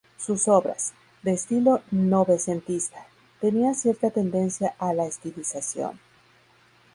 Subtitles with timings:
[0.17, 3.05] Sus obras, de estilo novecentista,
[3.39, 5.99] tenían cierta tendencia a la estilización.